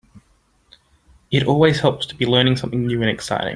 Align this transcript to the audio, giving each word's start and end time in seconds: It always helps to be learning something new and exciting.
It 1.29 1.43
always 1.45 1.79
helps 1.81 2.07
to 2.07 2.15
be 2.15 2.25
learning 2.25 2.55
something 2.57 2.87
new 2.87 3.01
and 3.01 3.09
exciting. 3.11 3.49